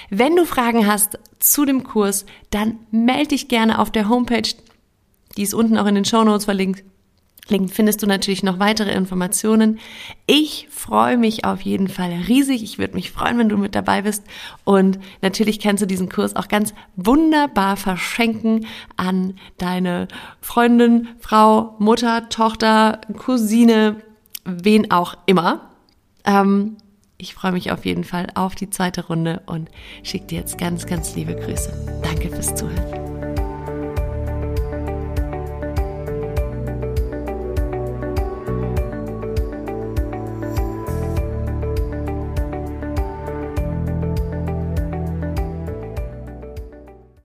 Wenn 0.09 0.35
du 0.35 0.45
Fragen 0.45 0.87
hast 0.87 1.19
zu 1.39 1.65
dem 1.65 1.83
Kurs, 1.83 2.25
dann 2.49 2.79
melde 2.91 3.29
dich 3.29 3.47
gerne 3.47 3.79
auf 3.79 3.91
der 3.91 4.09
Homepage. 4.09 4.49
Die 5.37 5.43
ist 5.43 5.53
unten 5.53 5.77
auch 5.77 5.85
in 5.85 5.95
den 5.95 6.05
Show 6.05 6.23
Notes 6.23 6.45
verlinkt. 6.45 6.83
Link 7.49 7.71
findest 7.73 8.01
du 8.01 8.07
natürlich 8.07 8.43
noch 8.43 8.59
weitere 8.59 8.91
Informationen. 8.91 9.79
Ich 10.25 10.67
freue 10.69 11.17
mich 11.17 11.45
auf 11.45 11.61
jeden 11.61 11.87
Fall 11.87 12.11
riesig. 12.27 12.63
Ich 12.63 12.77
würde 12.77 12.95
mich 12.95 13.11
freuen, 13.11 13.37
wenn 13.37 13.49
du 13.49 13.57
mit 13.57 13.75
dabei 13.75 14.03
bist. 14.03 14.23
Und 14.63 14.99
natürlich 15.21 15.59
kannst 15.59 15.81
du 15.81 15.87
diesen 15.87 16.09
Kurs 16.09 16.35
auch 16.35 16.47
ganz 16.47 16.73
wunderbar 16.95 17.77
verschenken 17.77 18.65
an 18.97 19.35
deine 19.57 20.07
Freundin, 20.41 21.07
Frau, 21.19 21.75
Mutter, 21.79 22.29
Tochter, 22.29 23.01
Cousine, 23.17 23.97
wen 24.45 24.91
auch 24.91 25.15
immer. 25.25 25.69
Ähm, 26.25 26.77
ich 27.17 27.33
freue 27.33 27.51
mich 27.51 27.71
auf 27.71 27.85
jeden 27.85 28.05
Fall 28.05 28.27
auf 28.33 28.55
die 28.55 28.69
zweite 28.69 29.07
Runde 29.07 29.41
und 29.45 29.69
schicke 30.03 30.27
dir 30.27 30.39
jetzt 30.39 30.57
ganz, 30.57 30.85
ganz 30.85 31.15
liebe 31.15 31.35
Grüße. 31.35 32.01
Danke 32.01 32.29
fürs 32.29 32.55
Zuhören. 32.55 32.98